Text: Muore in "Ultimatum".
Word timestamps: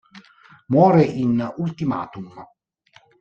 Muore 0.69 1.03
in 1.03 1.39
"Ultimatum". 1.57 2.33